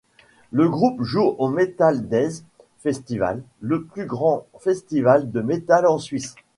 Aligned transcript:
Le 0.51 0.67
groupe 0.67 1.03
joue 1.03 1.35
au 1.37 1.47
Metaldayz 1.49 2.43
Festival, 2.79 3.43
le 3.59 3.83
plus 3.83 4.07
grand 4.07 4.47
festival 4.57 5.29
de 5.31 5.41
metal 5.41 5.85
en 5.85 5.99
Suisse. 5.99 6.33